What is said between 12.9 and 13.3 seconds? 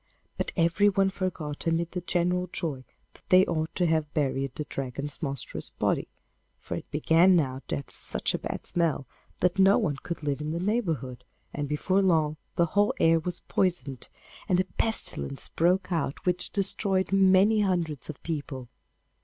air